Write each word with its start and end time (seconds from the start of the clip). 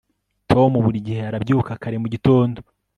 tom 0.49 0.71
buri 0.85 1.05
gihe 1.07 1.21
arabyuka 1.29 1.71
kare 1.81 1.97
mu 2.03 2.07
gitondo 2.13 2.59